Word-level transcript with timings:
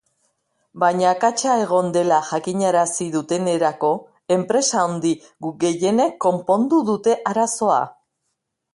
Baina 0.83 1.05
akatsa 1.15 1.57
egon 1.65 1.91
dela 1.97 2.17
jakinarazi 2.29 3.07
dutenerako, 3.17 3.93
enpresa 4.39 4.83
handi 4.87 5.15
gehienek 5.67 6.21
konpondu 6.29 6.85
dute 6.93 7.19
arazoa. 7.35 7.83